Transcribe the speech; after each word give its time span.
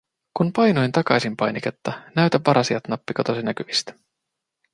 Kun 0.37 0.51
painoin 0.53 0.91
takaisin-painiketta, 0.91 1.91
näytä 2.15 2.39
varasijat 2.45 2.83
-nappi 2.87 3.13
katosi 3.15 3.41
näkyvistä. 3.41 3.93